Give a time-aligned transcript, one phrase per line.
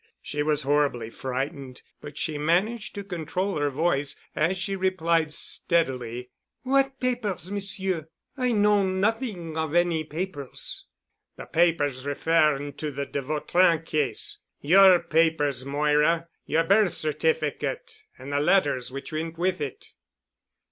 [0.23, 6.31] She was horribly frightened, but she managed to control her voice as she replied steadily.
[6.63, 8.09] "What papers, Monsieur?
[8.35, 10.87] I know nothing of any papers."
[11.37, 14.39] "The papers referring to the de Vautrin case.
[14.59, 19.93] Your papers, Moira, yer birth certificate and the letters which went with it."